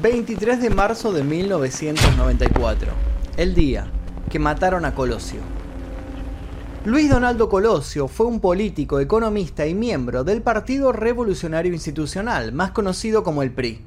[0.00, 2.92] 23 de marzo de 1994,
[3.36, 3.90] el día
[4.30, 5.40] que mataron a Colosio.
[6.84, 13.24] Luis Donaldo Colosio fue un político, economista y miembro del Partido Revolucionario Institucional, más conocido
[13.24, 13.80] como el PRI.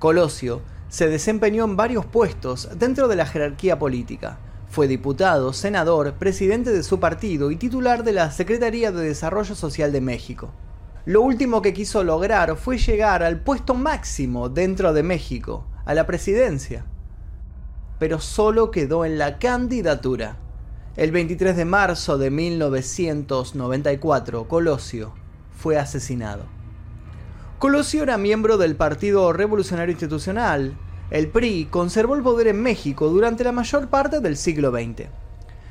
[0.00, 4.38] Colosio se desempeñó en varios puestos dentro de la jerarquía política.
[4.68, 9.92] Fue diputado, senador, presidente de su partido y titular de la Secretaría de Desarrollo Social
[9.92, 10.50] de México.
[11.04, 16.06] Lo último que quiso lograr fue llegar al puesto máximo dentro de México, a la
[16.06, 16.84] presidencia.
[17.98, 20.36] Pero solo quedó en la candidatura.
[20.96, 25.14] El 23 de marzo de 1994, Colosio
[25.56, 26.44] fue asesinado.
[27.58, 30.76] Colosio era miembro del Partido Revolucionario Institucional.
[31.10, 35.08] El PRI conservó el poder en México durante la mayor parte del siglo XX.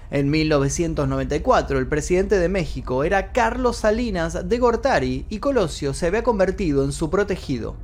[0.10, 6.24] En 1994, el presidente de México era Carlos Salinas de Gortari y Colosio se había
[6.24, 7.76] convertido en su protegido.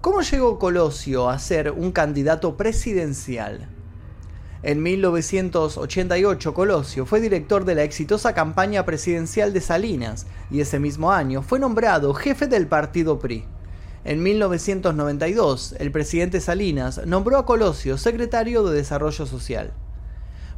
[0.00, 3.68] ¿Cómo llegó Colosio a ser un candidato presidencial?
[4.62, 11.12] En 1988 Colosio fue director de la exitosa campaña presidencial de Salinas y ese mismo
[11.12, 13.44] año fue nombrado jefe del partido PRI.
[14.04, 19.74] En 1992, el presidente Salinas nombró a Colosio secretario de Desarrollo Social.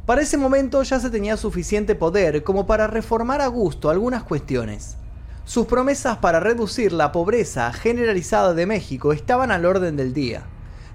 [0.05, 4.97] Para ese momento ya se tenía suficiente poder como para reformar a gusto algunas cuestiones.
[5.45, 10.43] Sus promesas para reducir la pobreza generalizada de México estaban al orden del día,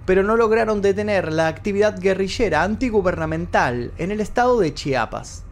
[0.07, 5.43] pero no lograron detener la actividad guerrillera antigubernamental en el estado de Chiapas.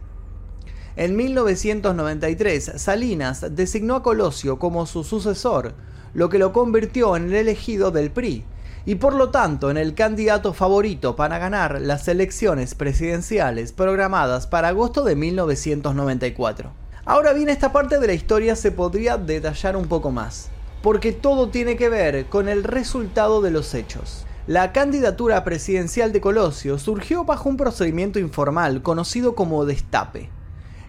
[0.95, 5.73] En 1993, Salinas designó a Colosio como su sucesor,
[6.13, 8.45] lo que lo convirtió en el elegido del PRI,
[8.89, 14.69] y por lo tanto en el candidato favorito para ganar las elecciones presidenciales programadas para
[14.69, 16.71] agosto de 1994.
[17.05, 20.49] Ahora bien, esta parte de la historia se podría detallar un poco más,
[20.81, 24.25] porque todo tiene que ver con el resultado de los hechos.
[24.47, 30.31] La candidatura presidencial de Colosio surgió bajo un procedimiento informal conocido como destape.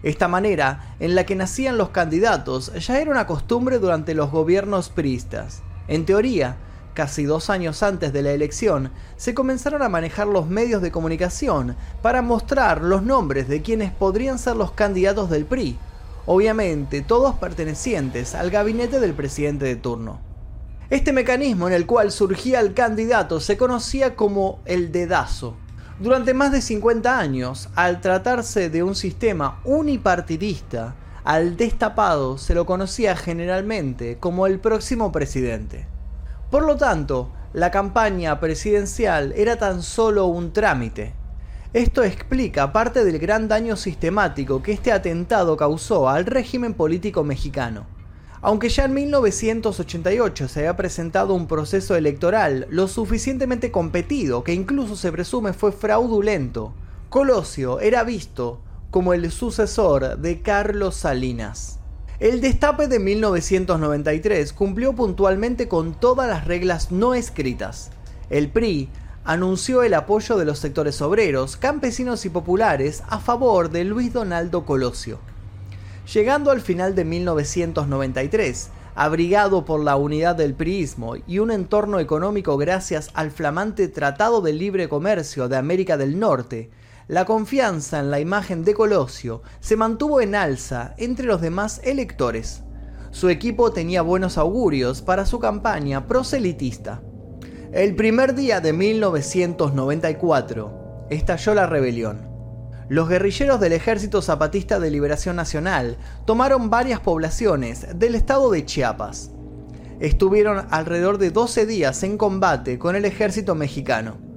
[0.01, 4.89] Esta manera en la que nacían los candidatos ya era una costumbre durante los gobiernos
[4.89, 5.61] priistas.
[5.87, 6.57] En teoría,
[6.93, 11.75] casi dos años antes de la elección, se comenzaron a manejar los medios de comunicación
[12.01, 15.77] para mostrar los nombres de quienes podrían ser los candidatos del PRI,
[16.25, 20.19] obviamente todos pertenecientes al gabinete del presidente de turno.
[20.89, 25.55] Este mecanismo en el cual surgía el candidato se conocía como el dedazo.
[26.01, 32.65] Durante más de 50 años, al tratarse de un sistema unipartidista, al destapado se lo
[32.65, 35.90] conocía generalmente como el próximo presidente.
[36.51, 41.13] Por lo tanto, la campaña presidencial era tan solo un trámite.
[41.71, 47.85] Esto explica parte del gran daño sistemático que este atentado causó al régimen político mexicano.
[48.41, 54.97] Aunque ya en 1988 se había presentado un proceso electoral lo suficientemente competido que incluso
[54.97, 56.73] se presume fue fraudulento,
[57.07, 61.80] Colosio era visto como el sucesor de Carlos Salinas.
[62.21, 67.89] El destape de 1993 cumplió puntualmente con todas las reglas no escritas.
[68.29, 68.89] El PRI
[69.23, 74.67] anunció el apoyo de los sectores obreros, campesinos y populares a favor de Luis Donaldo
[74.67, 75.17] Colosio.
[76.13, 82.55] Llegando al final de 1993, abrigado por la unidad del priismo y un entorno económico
[82.55, 86.69] gracias al flamante Tratado de Libre Comercio de América del Norte,
[87.07, 92.63] la confianza en la imagen de Colosio se mantuvo en alza entre los demás electores.
[93.11, 97.01] Su equipo tenía buenos augurios para su campaña proselitista.
[97.73, 102.29] El primer día de 1994 estalló la rebelión.
[102.87, 109.31] Los guerrilleros del Ejército Zapatista de Liberación Nacional tomaron varias poblaciones del estado de Chiapas.
[109.99, 114.30] Estuvieron alrededor de 12 días en combate con el ejército mexicano.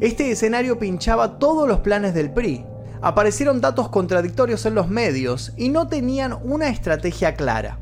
[0.00, 2.64] Este escenario pinchaba todos los planes del PRI.
[3.00, 7.80] Aparecieron datos contradictorios en los medios y no tenían una estrategia clara.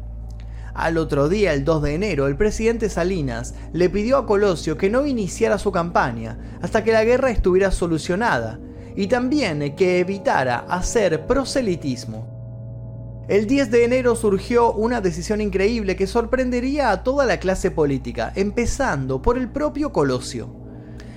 [0.73, 4.89] Al otro día, el 2 de enero, el presidente Salinas le pidió a Colosio que
[4.89, 8.61] no iniciara su campaña hasta que la guerra estuviera solucionada
[8.95, 13.27] y también que evitara hacer proselitismo.
[13.29, 18.33] El 10 de enero surgió una decisión increíble que sorprendería a toda la clase política,
[18.37, 20.66] empezando por el propio Colosio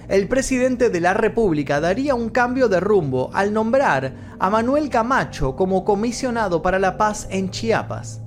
[0.10, 5.56] el presidente de la República daría un cambio de rumbo al nombrar a Manuel Camacho
[5.56, 8.22] como comisionado para la paz en Chiapas.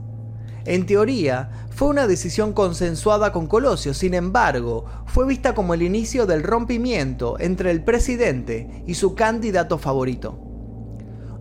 [0.64, 6.24] En teoría, fue una decisión consensuada con Colosio, sin embargo, fue vista como el inicio
[6.24, 10.38] del rompimiento entre el presidente y su candidato favorito.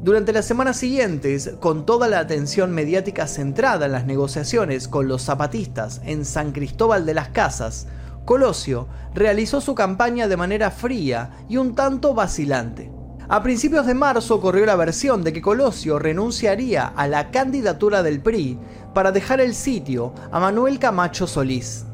[0.02, 5.22] Durante las semanas siguientes, con toda la atención mediática centrada en las negociaciones con los
[5.22, 7.86] zapatistas en San Cristóbal de las Casas,
[8.26, 12.92] Colosio realizó su campaña de manera fría y un tanto vacilante.
[13.30, 18.22] A principios de marzo corrió la versión de que Colosio renunciaría a la candidatura del
[18.22, 18.60] PRI
[18.94, 21.86] para dejar el sitio a Manuel Camacho Solís.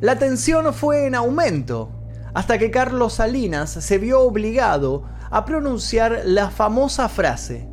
[0.00, 1.90] La tensión fue en aumento,
[2.34, 7.68] hasta que Carlos Salinas se vio obligado a pronunciar la famosa frase,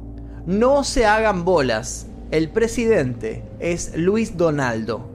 [0.45, 5.12] no se hagan bolas, el presidente es Luis Donaldo.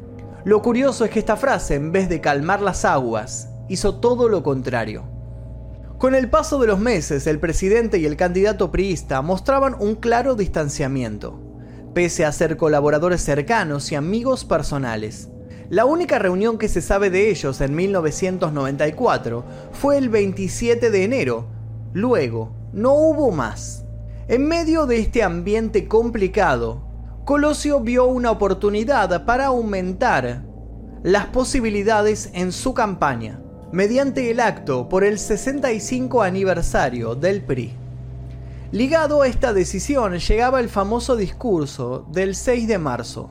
[0.48, 4.42] Lo curioso es que esta frase, en vez de calmar las aguas, hizo todo lo
[4.42, 5.04] contrario.
[5.98, 10.36] Con el paso de los meses, el presidente y el candidato priista mostraban un claro
[10.36, 11.38] distanciamiento,
[11.92, 15.28] pese a ser colaboradores cercanos y amigos personales.
[15.68, 21.46] La única reunión que se sabe de ellos en 1994 fue el 27 de enero.
[21.92, 23.84] Luego, no hubo más.
[24.28, 26.87] En medio de este ambiente complicado,
[27.28, 30.46] Colosio vio una oportunidad para aumentar
[31.02, 33.38] las posibilidades en su campaña
[33.70, 37.74] mediante el acto por el 65 aniversario del PRI.
[38.72, 43.30] Ligado a esta decisión llegaba el famoso discurso del 6 de marzo.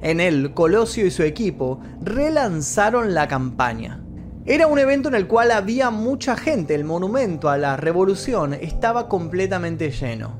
[0.00, 4.02] En él, Colosio y su equipo relanzaron la campaña.
[4.46, 9.06] Era un evento en el cual había mucha gente, el monumento a la revolución estaba
[9.06, 10.37] completamente lleno.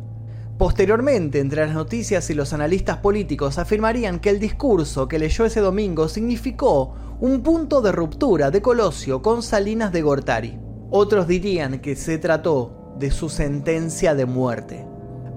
[0.59, 5.61] Posteriormente, entre las noticias y los analistas políticos afirmarían que el discurso que leyó ese
[5.61, 10.59] domingo significó un punto de ruptura de Colosio con Salinas de Gortari.
[10.91, 14.85] Otros dirían que se trató de su sentencia de muerte.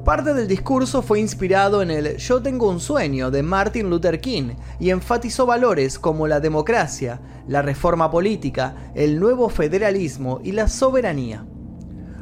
[0.04, 4.56] Parte del discurso fue inspirado en el Yo tengo un sueño de Martin Luther King
[4.80, 11.46] y enfatizó valores como la democracia, la reforma política, el nuevo federalismo y la soberanía.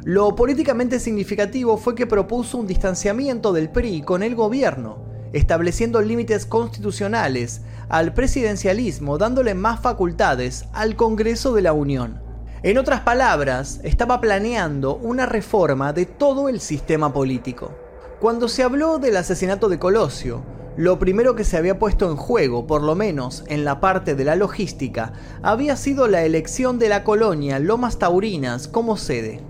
[0.04, 4.98] Lo políticamente significativo fue que propuso un distanciamiento del PRI con el gobierno,
[5.34, 7.60] estableciendo límites constitucionales
[7.90, 12.22] al presidencialismo, dándole más facultades al Congreso de la Unión.
[12.62, 17.72] En otras palabras, estaba planeando una reforma de todo el sistema político.
[18.20, 20.42] Cuando se habló del asesinato de Colosio,
[20.78, 24.24] lo primero que se había puesto en juego, por lo menos en la parte de
[24.24, 25.12] la logística,
[25.42, 29.42] había sido la elección de la colonia Lomas Taurinas como sede.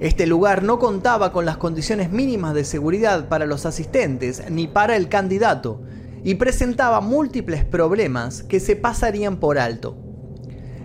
[0.00, 4.96] Este lugar no contaba con las condiciones mínimas de seguridad para los asistentes ni para
[4.96, 5.82] el candidato
[6.24, 9.96] y presentaba múltiples problemas que se pasarían por alto.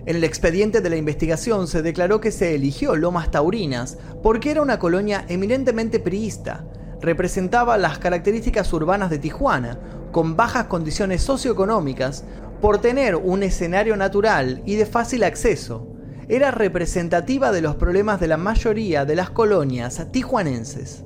[0.06, 4.62] En el expediente de la investigación se declaró que se eligió Lomas Taurinas porque era
[4.62, 6.66] una colonia eminentemente priista,
[7.02, 9.80] representaba las características urbanas de Tijuana,
[10.12, 12.26] con bajas condiciones socioeconómicas,
[12.62, 15.88] por tener un escenario natural y de fácil acceso,
[16.30, 21.04] era representativa de los problemas de la mayoría de las colonias tijuanenses.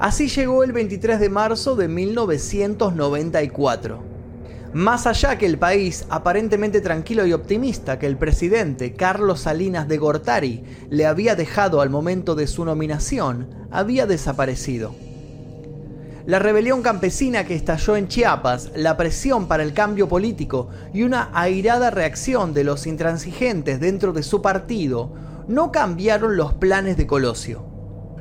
[0.00, 4.16] Así llegó el 23 de marzo de 1994.
[4.74, 9.98] Más allá que el país aparentemente tranquilo y optimista que el presidente Carlos Salinas de
[9.98, 15.05] Gortari le había dejado al momento de su nominación, había desaparecido.
[16.26, 21.30] La rebelión campesina que estalló en Chiapas, la presión para el cambio político y una
[21.32, 25.12] airada reacción de los intransigentes dentro de su partido
[25.46, 27.64] no cambiaron los planes de Colosio.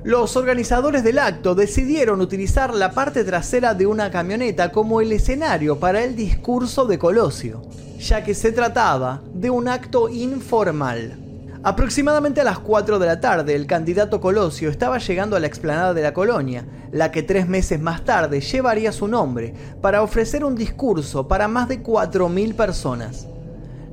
[0.03, 5.79] Los organizadores del acto decidieron utilizar la parte trasera de una camioneta como el escenario
[5.79, 7.63] para el discurso de Colosio,
[7.99, 11.24] ya que se trataba de un acto informal.
[11.65, 15.95] Aproximadamente a las 4 de la tarde, el candidato Colosio estaba llegando a la explanada
[15.95, 20.53] de la colonia, la que tres meses más tarde llevaría su nombre, para ofrecer un
[20.53, 23.25] discurso para más de 4.000 personas.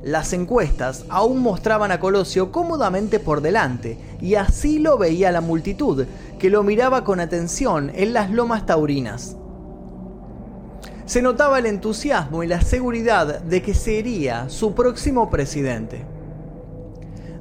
[0.03, 6.05] Las encuestas aún mostraban a Colosio cómodamente por delante, y así lo veía la multitud,
[6.37, 9.35] que lo miraba con atención en las lomas taurinas.
[11.07, 16.12] Se notaba el entusiasmo y la seguridad de que sería su próximo presidente.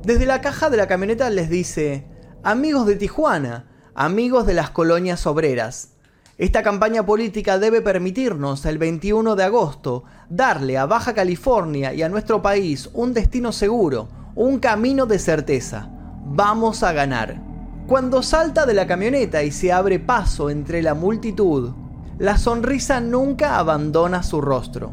[0.04, 2.04] Desde la caja de la camioneta les dice,
[2.42, 5.90] amigos de Tijuana, amigos de las colonias obreras,
[6.38, 12.08] esta campaña política debe permitirnos el 21 de agosto darle a Baja California y a
[12.08, 15.88] nuestro país un destino seguro, un camino de certeza.
[16.24, 17.40] Vamos a ganar.
[17.86, 21.74] Cuando salta de la camioneta y se abre paso entre la multitud,
[22.18, 24.92] la sonrisa nunca abandona su rostro.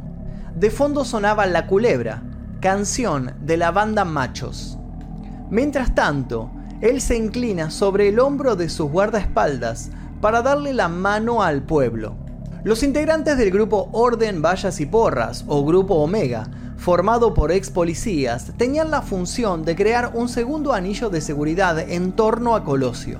[0.55, 2.21] De fondo sonaba La Culebra,
[2.61, 4.78] canción de la banda Machos.
[5.49, 6.51] Mientras tanto,
[6.81, 9.89] él se inclina sobre el hombro de sus guardaespaldas
[10.21, 12.15] para darle la mano al pueblo.
[12.63, 18.53] Los integrantes del grupo Orden Vallas y Porras, o Grupo Omega, formado por ex policías,
[18.57, 23.19] tenían la función de crear un segundo anillo de seguridad en torno a Colosio.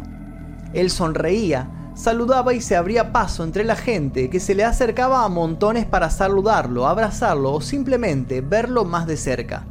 [0.73, 5.29] Él sonreía, saludaba y se abría paso entre la gente que se le acercaba a
[5.29, 9.65] montones para saludarlo, abrazarlo o simplemente verlo más de cerca.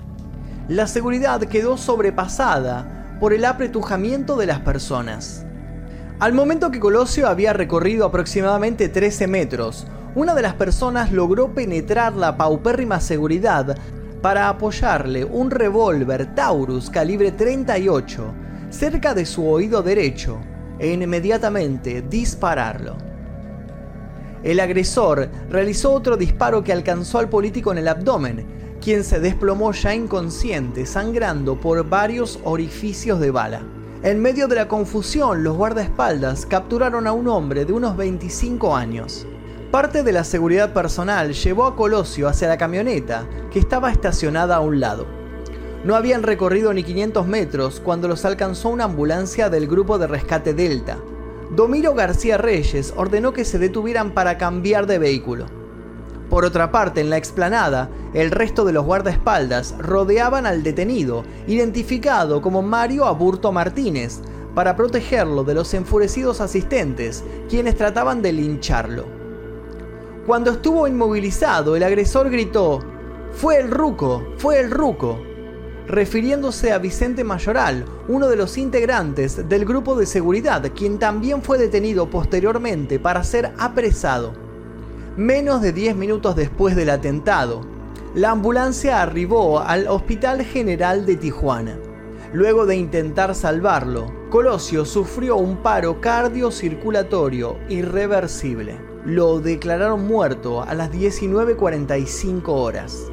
[0.69, 5.47] La seguridad quedó sobrepasada por el apretujamiento de las personas.
[6.21, 12.15] Al momento que Colosio había recorrido aproximadamente 13 metros, una de las personas logró penetrar
[12.17, 13.79] la paupérrima seguridad
[14.21, 18.35] para apoyarle un revólver Taurus calibre 38
[18.69, 20.39] cerca de su oído derecho
[20.79, 22.97] e inmediatamente dispararlo.
[24.43, 28.47] El agresor realizó otro disparo que alcanzó al político en el abdomen,
[28.83, 33.63] quien se desplomó ya inconsciente, sangrando por varios orificios de bala.
[34.03, 39.27] En medio de la confusión, los guardaespaldas capturaron a un hombre de unos 25 años.
[39.73, 44.61] Parte de la seguridad personal llevó a Colosio hacia la camioneta, que estaba estacionada a
[44.61, 45.07] un lado.
[45.85, 50.55] No habían recorrido ni 500 metros cuando los alcanzó una ambulancia del grupo de rescate
[50.55, 50.99] Delta.
[51.51, 55.58] Domiro García Reyes ordenó que se detuvieran para cambiar de vehículo.
[56.31, 62.43] Por otra parte, en la explanada, el resto de los guardaespaldas rodeaban al detenido, identificado
[62.43, 64.21] como Mario Aburto Martínez,
[64.55, 69.07] para protegerlo de los enfurecidos asistentes, quienes trataban de lincharlo.
[70.27, 72.81] Cuando estuvo inmovilizado, el agresor gritó,
[73.33, 75.19] Fue el ruco, fue el ruco,
[75.87, 81.57] refiriéndose a Vicente Mayoral, uno de los integrantes del grupo de seguridad, quien también fue
[81.57, 84.48] detenido posteriormente para ser apresado.
[85.19, 87.63] Menos de 10 minutos después del atentado,
[88.15, 91.77] la ambulancia arribó al Hospital General de Tijuana.
[92.33, 98.79] Luego de intentar salvarlo, Colosio sufrió un paro cardiocirculatorio irreversible.
[99.05, 103.11] Lo declararon muerto a las 19.45 horas.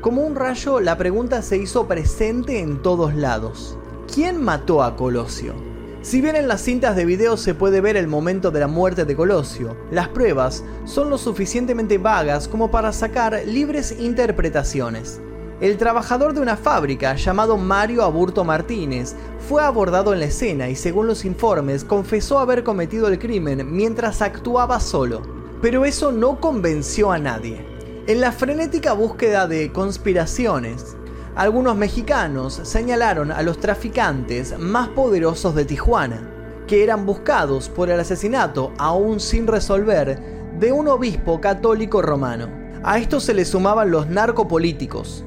[0.00, 3.76] Como un rayo, la pregunta se hizo presente en todos lados.
[4.10, 5.52] ¿Quién mató a Colosio?
[6.00, 9.04] Si bien en las cintas de video se puede ver el momento de la muerte
[9.04, 15.20] de Colosio, las pruebas son lo suficientemente vagas como para sacar libres interpretaciones.
[15.60, 19.16] El trabajador de una fábrica llamado Mario Aburto Martínez
[19.48, 24.22] fue abordado en la escena y según los informes confesó haber cometido el crimen mientras
[24.22, 25.22] actuaba solo.
[25.60, 27.66] Pero eso no convenció a nadie.
[28.06, 30.96] En la frenética búsqueda de conspiraciones,
[31.38, 36.28] algunos mexicanos señalaron a los traficantes más poderosos de Tijuana,
[36.66, 40.20] que eran buscados por el asesinato aún sin resolver
[40.58, 42.48] de un obispo católico romano.
[42.82, 45.24] A esto se le sumaban los narcopolíticos.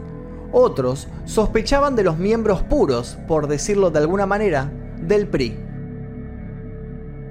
[0.52, 4.70] Otros sospechaban de los miembros puros, por decirlo de alguna manera,
[5.02, 5.58] del PRI.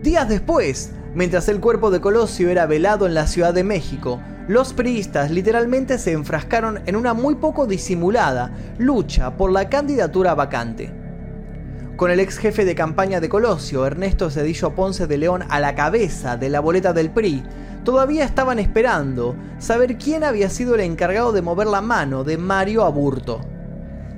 [0.03, 4.73] Días después, mientras el cuerpo de Colosio era velado en la Ciudad de México, los
[4.73, 10.93] priistas literalmente se enfrascaron en una muy poco disimulada lucha por la candidatura vacante.
[11.95, 15.77] Con el ex jefe de campaña de Colosio, Ernesto Cedillo Ponce de León, a la
[15.77, 17.45] cabeza de la boleta del PRI,
[17.85, 22.83] todavía estaban esperando saber quién había sido el encargado de mover la mano de Mario
[22.85, 23.43] Aburto.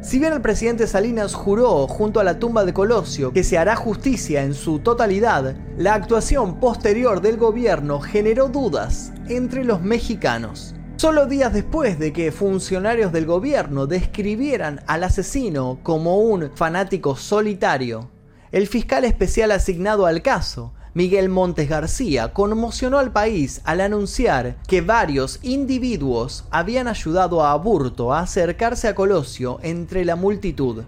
[0.01, 3.77] Si bien el presidente Salinas juró junto a la tumba de Colosio que se hará
[3.77, 10.75] justicia en su totalidad, la actuación posterior del gobierno generó dudas entre los mexicanos.
[10.97, 18.11] Solo días después de que funcionarios del gobierno describieran al asesino como un fanático solitario,
[18.53, 24.83] el fiscal especial asignado al caso, Miguel Montes García conmocionó al país al anunciar que
[24.83, 30.85] varios individuos habían ayudado a Aburto a acercarse a Colosio entre la multitud,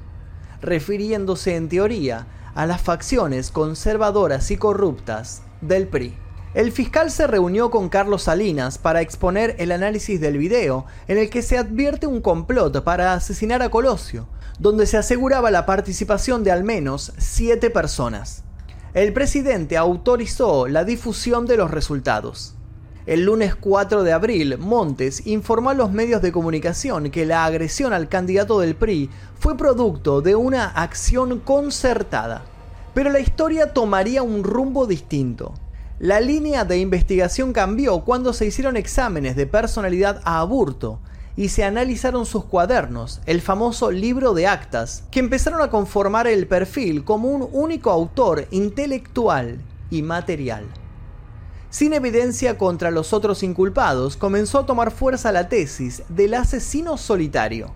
[0.60, 6.23] refiriéndose en teoría a las facciones conservadoras y corruptas del PRI.
[6.54, 11.28] El fiscal se reunió con Carlos Salinas para exponer el análisis del video en el
[11.28, 16.52] que se advierte un complot para asesinar a Colosio, donde se aseguraba la participación de
[16.52, 18.44] al menos siete personas
[18.94, 22.54] el presidente autorizó la difusión de los resultados.
[23.06, 27.92] El lunes 4 de abril, Montes informó a los medios de comunicación que la agresión
[27.92, 32.44] al candidato del PRI fue producto de una acción concertada.
[32.94, 35.54] Pero la historia tomaría un rumbo distinto.
[36.00, 40.98] La línea de investigación cambió cuando se hicieron exámenes de personalidad a Aburto,
[41.36, 46.46] y se analizaron sus cuadernos, el famoso libro de actas, que empezaron a conformar el
[46.46, 49.60] perfil como un único autor intelectual
[49.90, 50.64] y material.
[51.70, 57.72] Sin evidencia contra los otros inculpados, comenzó a tomar fuerza la tesis del asesino solitario.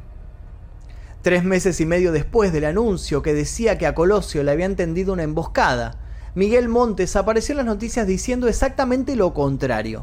[1.22, 5.12] Tres meses y medio después del anuncio que decía que a Colosio le habían tendido
[5.12, 5.98] una emboscada,
[6.34, 10.02] Miguel Montes apareció en las noticias diciendo exactamente lo contrario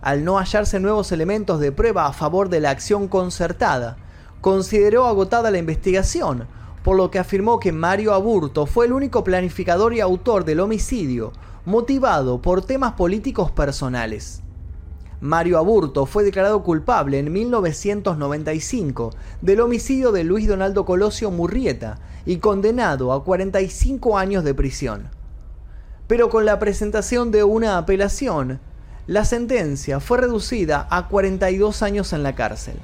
[0.00, 3.96] al no hallarse nuevos elementos de prueba a favor de la acción concertada,
[4.40, 6.46] consideró agotada la investigación,
[6.82, 11.32] por lo que afirmó que Mario Aburto fue el único planificador y autor del homicidio,
[11.66, 14.42] motivado por temas políticos personales.
[15.20, 19.10] Mario Aburto fue declarado culpable en 1995
[19.42, 25.19] del homicidio de Luis Donaldo Colosio Murrieta y condenado a 45 años de prisión.
[26.10, 28.58] Pero con la presentación de una apelación,
[29.06, 32.74] la sentencia fue reducida a 42 años en la cárcel.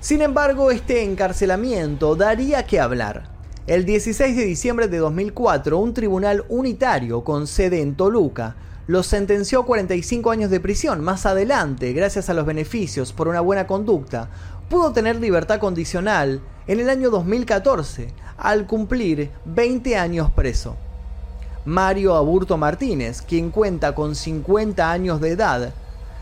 [0.00, 3.28] Sin embargo, este encarcelamiento daría que hablar.
[3.66, 8.56] El 16 de diciembre de 2004, un tribunal unitario con sede en Toluca
[8.86, 11.04] lo sentenció a 45 años de prisión.
[11.04, 14.30] Más adelante, gracias a los beneficios por una buena conducta,
[14.70, 20.78] pudo tener libertad condicional en el año 2014, al cumplir 20 años preso.
[21.66, 25.74] Mario Aburto Martínez, quien cuenta con 50 años de edad,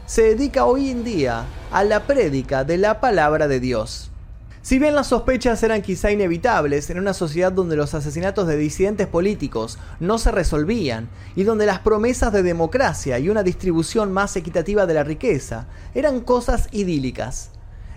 [0.04, 4.10] se dedica hoy en día a la prédica de la palabra de Dios.
[4.62, 9.06] Si bien las sospechas eran quizá inevitables en una sociedad donde los asesinatos de disidentes
[9.06, 14.86] políticos no se resolvían y donde las promesas de democracia y una distribución más equitativa
[14.86, 17.52] de la riqueza eran cosas idílicas,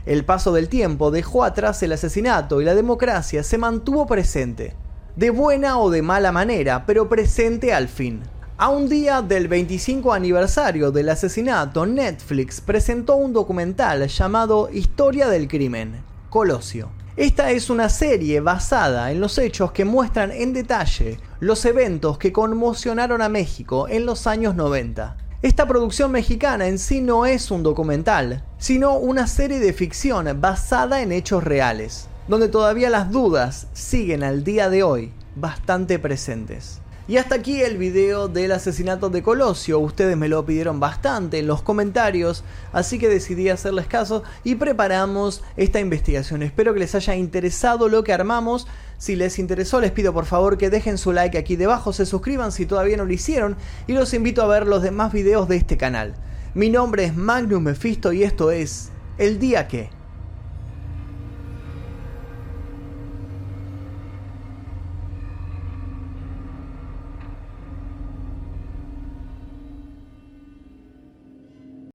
[0.05, 4.75] el paso del tiempo dejó atrás el asesinato y la democracia se mantuvo presente,
[5.15, 8.21] de buena o de mala manera, pero presente al fin.
[8.57, 15.47] A un día del 25 aniversario del asesinato, Netflix presentó un documental llamado Historia del
[15.47, 16.89] Crimen, Colosio.
[17.17, 22.31] Esta es una serie basada en los hechos que muestran en detalle los eventos que
[22.31, 25.17] conmocionaron a México en los años 90.
[25.41, 31.01] Esta producción mexicana en sí no es un documental, sino una serie de ficción basada
[31.01, 36.79] en hechos reales, donde todavía las dudas siguen al día de hoy bastante presentes.
[37.09, 39.79] Y hasta aquí el video del asesinato de Colosio.
[39.79, 45.43] Ustedes me lo pidieron bastante en los comentarios, así que decidí hacerles caso y preparamos
[45.57, 46.41] esta investigación.
[46.41, 48.65] Espero que les haya interesado lo que armamos.
[48.97, 52.53] Si les interesó, les pido por favor que dejen su like aquí debajo, se suscriban
[52.53, 53.57] si todavía no lo hicieron
[53.87, 56.13] y los invito a ver los demás videos de este canal.
[56.53, 60.00] Mi nombre es Magnus Mephisto y esto es El Día Que.